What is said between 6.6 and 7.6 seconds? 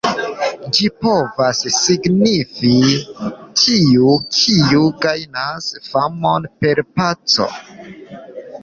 per paco".